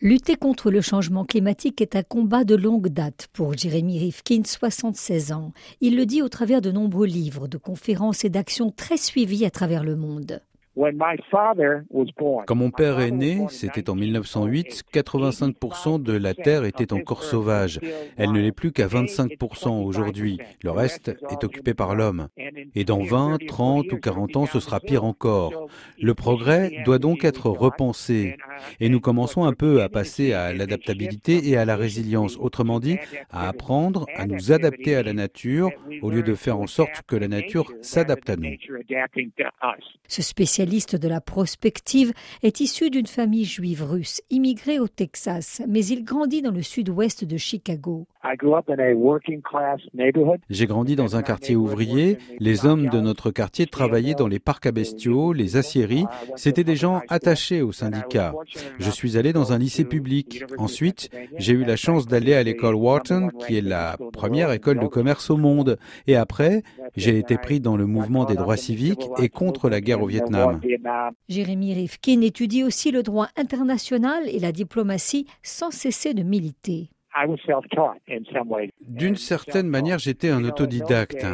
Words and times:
Lutter 0.00 0.36
contre 0.36 0.70
le 0.70 0.80
changement 0.80 1.24
climatique 1.24 1.80
est 1.80 1.96
un 1.96 2.04
combat 2.04 2.44
de 2.44 2.54
longue 2.54 2.86
date 2.86 3.26
pour 3.32 3.58
Jeremy 3.58 3.98
Rifkin, 3.98 4.42
76 4.44 5.32
ans. 5.32 5.52
Il 5.80 5.96
le 5.96 6.06
dit 6.06 6.22
au 6.22 6.28
travers 6.28 6.60
de 6.60 6.70
nombreux 6.70 7.06
livres, 7.06 7.48
de 7.48 7.58
conférences 7.58 8.24
et 8.24 8.30
d'actions 8.30 8.70
très 8.70 8.96
suivies 8.96 9.44
à 9.44 9.50
travers 9.50 9.82
le 9.82 9.96
monde. 9.96 10.40
Quand 12.46 12.54
mon 12.54 12.70
père 12.70 13.00
est 13.00 13.10
né, 13.10 13.44
c'était 13.48 13.90
en 13.90 13.96
1908, 13.96 14.84
85% 14.92 16.00
de 16.00 16.12
la 16.12 16.34
terre 16.34 16.64
était 16.64 16.92
encore 16.92 17.24
sauvage. 17.24 17.80
Elle 18.16 18.30
ne 18.30 18.40
l'est 18.40 18.52
plus 18.52 18.70
qu'à 18.70 18.86
25% 18.86 19.84
aujourd'hui. 19.84 20.38
Le 20.62 20.70
reste 20.70 21.08
est 21.30 21.42
occupé 21.42 21.74
par 21.74 21.96
l'homme. 21.96 22.28
Et 22.76 22.84
dans 22.84 23.02
20, 23.02 23.38
30 23.46 23.92
ou 23.92 23.98
40 23.98 24.36
ans, 24.36 24.46
ce 24.46 24.60
sera 24.60 24.78
pire 24.78 25.04
encore. 25.04 25.66
Le 26.00 26.14
progrès 26.14 26.82
doit 26.84 27.00
donc 27.00 27.24
être 27.24 27.50
repensé. 27.50 28.36
Et 28.80 28.88
nous 28.88 29.00
commençons 29.00 29.44
un 29.44 29.52
peu 29.52 29.82
à 29.82 29.88
passer 29.88 30.32
à 30.32 30.52
l'adaptabilité 30.52 31.48
et 31.48 31.56
à 31.56 31.64
la 31.64 31.76
résilience. 31.76 32.36
Autrement 32.38 32.80
dit, 32.80 32.98
à 33.30 33.48
apprendre 33.48 34.06
à 34.16 34.26
nous 34.26 34.52
adapter 34.52 34.96
à 34.96 35.02
la 35.02 35.12
nature 35.12 35.70
au 36.02 36.10
lieu 36.10 36.22
de 36.22 36.34
faire 36.34 36.58
en 36.58 36.66
sorte 36.66 37.02
que 37.06 37.16
la 37.16 37.28
nature 37.28 37.72
s'adapte 37.82 38.30
à 38.30 38.36
nous. 38.36 38.50
Ce 40.06 40.22
spécialiste 40.22 40.96
de 40.96 41.08
la 41.08 41.20
prospective 41.20 42.12
est 42.42 42.60
issu 42.60 42.90
d'une 42.90 43.06
famille 43.06 43.44
juive 43.44 43.82
russe, 43.82 44.22
immigrée 44.30 44.78
au 44.78 44.88
Texas, 44.88 45.62
mais 45.68 45.84
il 45.84 46.04
grandit 46.04 46.42
dans 46.42 46.50
le 46.50 46.62
sud-ouest 46.62 47.24
de 47.24 47.36
Chicago. 47.36 48.06
J'ai 50.50 50.66
grandi 50.66 50.96
dans 50.96 51.16
un 51.16 51.22
quartier 51.22 51.56
ouvrier. 51.56 52.18
Les 52.40 52.66
hommes 52.66 52.88
de 52.88 53.00
notre 53.00 53.30
quartier 53.30 53.66
travaillaient 53.66 54.14
dans 54.14 54.26
les 54.26 54.38
parcs 54.38 54.66
à 54.66 54.72
bestiaux, 54.72 55.32
les 55.32 55.56
aciéries. 55.56 56.04
C'étaient 56.36 56.64
des 56.64 56.76
gens 56.76 57.00
attachés 57.08 57.62
au 57.62 57.72
syndicat. 57.72 58.34
Je 58.78 58.90
suis 58.90 59.16
allé 59.16 59.32
dans 59.32 59.52
un 59.52 59.58
lycée 59.58 59.84
public. 59.84 60.44
Ensuite, 60.58 61.10
j'ai 61.36 61.52
eu 61.52 61.64
la 61.64 61.76
chance 61.76 62.06
d'aller 62.06 62.34
à 62.34 62.42
l'école 62.42 62.74
Wharton, 62.74 63.30
qui 63.46 63.56
est 63.56 63.62
la 63.62 63.96
première 64.12 64.52
école 64.52 64.78
de 64.78 64.86
commerce 64.86 65.30
au 65.30 65.36
monde. 65.36 65.78
Et 66.06 66.16
après, 66.16 66.62
j'ai 66.96 67.18
été 67.18 67.36
pris 67.36 67.60
dans 67.60 67.76
le 67.76 67.86
mouvement 67.86 68.24
des 68.24 68.34
droits 68.34 68.56
civiques 68.56 69.06
et 69.18 69.28
contre 69.28 69.68
la 69.68 69.80
guerre 69.80 70.02
au 70.02 70.06
Vietnam. 70.06 70.60
Jérémy 71.28 71.74
Rifkin 71.74 72.20
étudie 72.22 72.64
aussi 72.64 72.90
le 72.90 73.02
droit 73.02 73.28
international 73.36 74.24
et 74.28 74.38
la 74.38 74.52
diplomatie 74.52 75.26
sans 75.42 75.70
cesser 75.70 76.14
de 76.14 76.22
militer. 76.22 76.90
D'une 78.80 79.16
certaine 79.16 79.68
manière, 79.68 79.98
j'étais 79.98 80.30
un 80.30 80.44
autodidacte. 80.44 81.26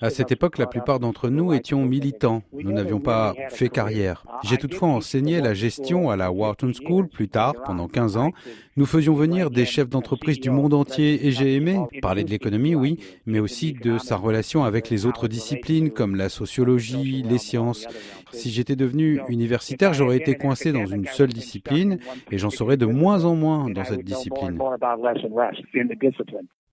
À 0.00 0.10
cette 0.10 0.32
époque, 0.32 0.58
la 0.58 0.66
plupart 0.66 1.00
d'entre 1.00 1.28
nous 1.28 1.52
étions 1.52 1.84
militants. 1.84 2.42
Nous 2.52 2.72
n'avions 2.72 3.00
pas 3.00 3.34
fait 3.48 3.68
carrière. 3.68 4.24
J'ai 4.44 4.56
toutefois 4.56 4.88
enseigné 4.88 5.40
la 5.40 5.54
gestion 5.54 6.10
à 6.10 6.16
la 6.16 6.30
Wharton 6.30 6.72
School 6.72 7.08
plus 7.08 7.28
tard, 7.28 7.54
pendant 7.64 7.88
15 7.88 8.16
ans. 8.16 8.30
Nous 8.76 8.86
faisions 8.86 9.14
venir 9.14 9.50
des 9.50 9.66
chefs 9.66 9.90
d'entreprise 9.90 10.40
du 10.40 10.48
monde 10.48 10.72
entier 10.72 11.26
et 11.26 11.30
j'ai 11.30 11.56
aimé 11.56 11.78
parler 12.00 12.24
de 12.24 12.30
l'économie, 12.30 12.74
oui, 12.74 12.98
mais 13.26 13.38
aussi 13.38 13.74
de 13.74 13.98
sa 13.98 14.16
relation 14.16 14.64
avec 14.64 14.88
les 14.88 15.04
autres 15.04 15.28
disciplines 15.28 15.90
comme 15.90 16.16
la 16.16 16.30
sociologie, 16.30 17.22
les 17.22 17.36
sciences. 17.36 17.86
Si 18.32 18.50
j'étais 18.50 18.76
devenu 18.76 19.20
universitaire, 19.28 19.92
j'aurais 19.92 20.16
été 20.16 20.36
coincé 20.36 20.72
dans 20.72 20.86
une 20.86 21.04
seule 21.04 21.28
discipline 21.28 21.98
et 22.30 22.38
j'en 22.38 22.48
saurais 22.48 22.78
de 22.78 22.86
moins 22.86 23.26
en 23.26 23.34
moins 23.34 23.68
dans 23.68 23.84
cette 23.84 24.04
discipline. 24.04 24.58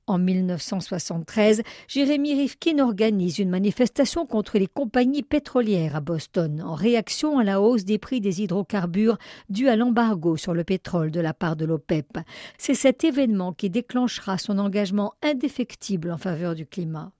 En 0.10 0.18
1973, 0.18 1.62
Jérémy 1.88 2.34
Rifkin 2.34 2.80
organise 2.80 3.38
une 3.38 3.52
manifestation 3.52 4.26
contre 4.26 4.58
les 4.58 4.66
compagnies 4.66 5.22
pétrolières 5.22 5.96
à 5.96 6.02
Boston 6.02 6.64
en 6.66 6.74
réaction 6.74 7.38
à 7.38 7.44
la 7.44 7.62
hausse 7.62 7.86
des 7.86 8.00
prix 8.00 8.20
des 8.20 8.42
hydrocarbures 8.42 9.20
due 9.50 9.70
à 9.70 9.76
l'embargo 9.76 10.36
sur 10.36 10.56
le 10.56 10.64
pétrole 10.64 11.12
de 11.12 11.22
la 11.22 11.36
part 11.36 11.56
de 11.56 11.66
l'OPEP. 11.66 12.18
C'est 12.58 12.74
cet 12.74 13.04
événement 13.04 13.54
qui 13.54 13.70
déclenchera 13.70 14.40
son 14.40 14.58
engagement 14.58 15.14
indéfectible 15.22 16.10
en 16.10 16.18
faveur 16.18 16.56
du 16.56 16.66
climat. 16.66 17.12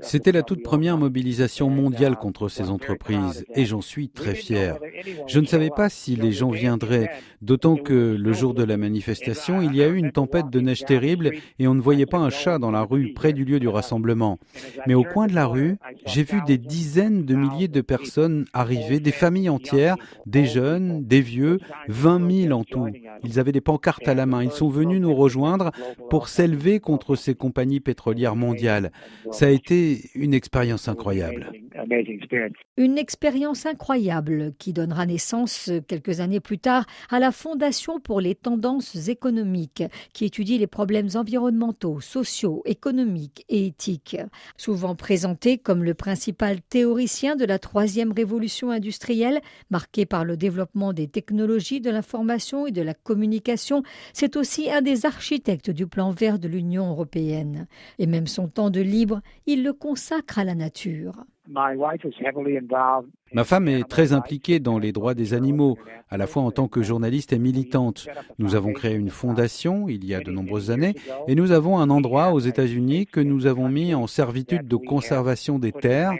C'était 0.00 0.32
la 0.32 0.42
toute 0.42 0.64
première 0.64 0.98
mobilisation 0.98 1.70
mondiale 1.70 2.16
contre 2.16 2.48
ces 2.48 2.68
entreprises 2.68 3.46
et 3.54 3.64
j'en 3.64 3.80
suis 3.80 4.08
très 4.08 4.34
fier. 4.34 4.78
Je 5.28 5.38
ne 5.38 5.46
savais 5.46 5.70
pas 5.70 5.88
si 5.88 6.16
les 6.16 6.32
gens 6.32 6.50
viendraient, 6.50 7.10
d'autant 7.42 7.76
que 7.76 8.16
le 8.18 8.32
jour 8.32 8.54
de 8.54 8.64
la 8.64 8.76
manifestation, 8.76 9.62
il 9.62 9.76
y 9.76 9.84
a 9.84 9.86
eu 9.86 9.96
une 9.96 10.10
tempête 10.10 10.50
de 10.50 10.60
neige 10.60 10.84
terrible 10.84 11.30
et 11.60 11.68
on 11.68 11.74
ne 11.76 11.80
voyait 11.80 12.06
pas 12.06 12.18
un 12.18 12.28
chat 12.28 12.58
dans 12.58 12.72
la 12.72 12.82
rue 12.82 13.12
près 13.12 13.32
du 13.32 13.44
lieu 13.44 13.60
du 13.60 13.68
rassemblement. 13.68 14.40
Mais 14.88 14.94
au 14.94 15.04
coin 15.04 15.28
de 15.28 15.34
la 15.34 15.46
rue, 15.46 15.76
j'ai 16.06 16.24
vu 16.24 16.40
des 16.44 16.58
dizaines 16.58 17.24
de 17.24 17.36
milliers 17.36 17.68
de 17.68 17.80
personnes 17.82 18.46
arriver, 18.52 18.98
des 18.98 19.12
familles 19.12 19.48
entières, 19.48 19.96
des 20.26 20.46
jeunes, 20.46 21.04
des 21.04 21.20
vieux, 21.20 21.60
20 21.86 22.48
000 22.48 22.58
en 22.58 22.64
tout. 22.64 22.88
Ils 23.22 23.38
avaient 23.38 23.52
des 23.52 23.60
pancartes 23.60 24.08
à 24.08 24.14
la 24.14 24.26
main. 24.26 24.42
Ils 24.42 24.50
sont 24.50 24.68
venus 24.68 25.00
nous 25.00 25.14
rejoindre 25.14 25.70
pour 26.10 26.26
s'élever 26.26 26.80
contre 26.80 27.14
ces 27.14 27.36
compagnies 27.36 27.75
pétrolière 27.80 28.36
mondiale. 28.36 28.92
Ça 29.30 29.46
a 29.46 29.50
été 29.50 30.10
une 30.14 30.34
expérience 30.34 30.88
incroyable. 30.88 31.52
Une 32.76 32.98
expérience 32.98 33.66
incroyable 33.66 34.52
qui 34.58 34.72
donnera 34.72 35.06
naissance 35.06 35.70
quelques 35.86 36.20
années 36.20 36.40
plus 36.40 36.58
tard 36.58 36.86
à 37.10 37.18
la 37.18 37.32
Fondation 37.32 38.00
pour 38.00 38.20
les 38.20 38.34
tendances 38.34 39.08
économiques 39.08 39.84
qui 40.12 40.24
étudie 40.24 40.58
les 40.58 40.66
problèmes 40.66 41.08
environnementaux, 41.14 42.00
sociaux, 42.00 42.62
économiques 42.64 43.44
et 43.48 43.66
éthiques. 43.66 44.16
Souvent 44.56 44.94
présenté 44.94 45.58
comme 45.58 45.84
le 45.84 45.94
principal 45.94 46.60
théoricien 46.60 47.36
de 47.36 47.44
la 47.44 47.58
troisième 47.58 48.12
révolution 48.12 48.70
industrielle 48.70 49.40
marquée 49.70 50.06
par 50.06 50.24
le 50.24 50.36
développement 50.36 50.92
des 50.92 51.08
technologies 51.08 51.80
de 51.80 51.90
l'information 51.90 52.66
et 52.66 52.72
de 52.72 52.82
la 52.82 52.94
communication, 52.94 53.82
c'est 54.12 54.36
aussi 54.36 54.70
un 54.70 54.82
des 54.82 55.06
architectes 55.06 55.70
du 55.70 55.86
plan 55.86 56.10
vert 56.10 56.38
de 56.38 56.48
l'Union 56.48 56.90
européenne 56.90 57.66
et 57.98 58.06
même 58.06 58.26
son 58.26 58.48
temps 58.48 58.70
de 58.70 58.80
libre, 58.80 59.20
il 59.46 59.62
le 59.62 59.72
consacre 59.72 60.38
à 60.38 60.44
la 60.44 60.54
nature. 60.54 61.24
my 61.48 61.76
wife 61.76 62.00
is 62.04 62.14
heavily 62.22 62.56
involved 62.56 63.08
Ma 63.32 63.44
femme 63.44 63.66
est 63.68 63.82
très 63.88 64.12
impliquée 64.12 64.60
dans 64.60 64.78
les 64.78 64.92
droits 64.92 65.14
des 65.14 65.34
animaux, 65.34 65.76
à 66.08 66.16
la 66.16 66.28
fois 66.28 66.42
en 66.42 66.52
tant 66.52 66.68
que 66.68 66.82
journaliste 66.82 67.32
et 67.32 67.38
militante. 67.38 68.06
Nous 68.38 68.54
avons 68.54 68.72
créé 68.72 68.94
une 68.94 69.10
fondation 69.10 69.88
il 69.88 70.04
y 70.04 70.14
a 70.14 70.20
de 70.20 70.30
nombreuses 70.30 70.70
années 70.70 70.94
et 71.26 71.34
nous 71.34 71.50
avons 71.50 71.78
un 71.78 71.90
endroit 71.90 72.32
aux 72.32 72.38
États-Unis 72.38 73.06
que 73.06 73.20
nous 73.20 73.46
avons 73.46 73.68
mis 73.68 73.94
en 73.94 74.06
servitude 74.06 74.68
de 74.68 74.76
conservation 74.76 75.58
des 75.58 75.72
terres 75.72 76.12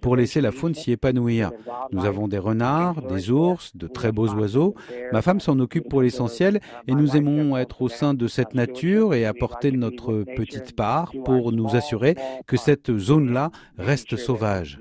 pour 0.00 0.16
laisser 0.16 0.40
la 0.40 0.52
faune 0.52 0.74
s'y 0.74 0.92
épanouir. 0.92 1.52
Nous 1.92 2.06
avons 2.06 2.28
des 2.28 2.38
renards, 2.38 3.02
des 3.02 3.30
ours, 3.30 3.76
de 3.76 3.86
très 3.86 4.10
beaux 4.10 4.28
oiseaux. 4.28 4.74
Ma 5.12 5.20
femme 5.20 5.40
s'en 5.40 5.58
occupe 5.60 5.88
pour 5.88 6.00
l'essentiel 6.00 6.60
et 6.88 6.94
nous 6.94 7.14
aimons 7.16 7.58
être 7.58 7.82
au 7.82 7.88
sein 7.90 8.14
de 8.14 8.26
cette 8.26 8.54
nature 8.54 9.12
et 9.12 9.26
apporter 9.26 9.70
notre 9.70 10.24
petite 10.36 10.74
part 10.74 11.12
pour 11.26 11.52
nous 11.52 11.76
assurer 11.76 12.14
que 12.46 12.56
cette 12.56 12.96
zone-là 12.96 13.50
reste 13.76 14.16
sauvage. 14.16 14.78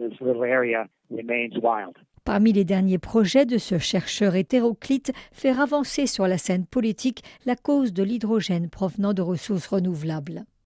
Parmi 2.26 2.54
les 2.54 2.64
derniers 2.64 3.00
projets 3.00 3.46
de 3.46 3.58
ce 3.58 3.78
chercheur 3.78 4.36
hétéroclite, 4.36 5.12
faire 5.34 5.60
avancer 5.60 6.08
sur 6.08 6.28
la 6.28 6.38
scène 6.38 6.66
politique 6.66 7.24
la 7.46 7.56
cause 7.56 7.92
de 7.92 8.04
l'hydrogène 8.04 8.70
provenant 8.70 9.14
de 9.14 9.22
ressources 9.22 9.68
renouvelables. 9.68 10.46